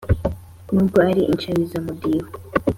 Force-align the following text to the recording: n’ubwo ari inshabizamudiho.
n’ubwo 0.73 0.97
ari 1.09 1.23
inshabizamudiho. 1.33 2.27